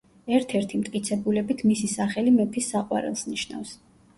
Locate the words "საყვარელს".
2.77-3.29